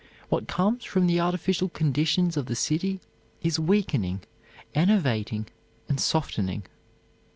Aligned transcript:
What 0.29 0.47
comes 0.47 0.83
from 0.83 1.05
the 1.05 1.19
artificial 1.19 1.69
conditions 1.69 2.35
of 2.35 2.47
the 2.47 2.55
city 2.55 2.99
is 3.43 3.59
weakening, 3.59 4.21
enervating, 4.73 5.45
softening. 5.95 6.63